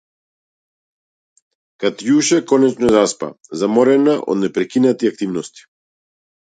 [1.83, 3.31] Катјуша конечно заспа,
[3.63, 5.71] заморена од непрекинати активности.